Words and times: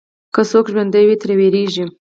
که 0.33 0.41
څوک 0.51 0.65
ژوندی 0.73 1.03
وي، 1.05 1.15
ترې 1.21 1.33
وېرېږي. 1.39 1.85